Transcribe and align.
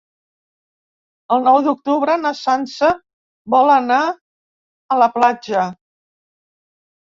El 1.35 1.45
nou 1.47 1.59
d'octubre 1.67 2.15
na 2.23 2.33
Sança 2.41 2.91
vol 3.57 3.77
anar 3.77 4.01
a 4.11 5.01
la 5.05 5.13
platja. 5.21 5.71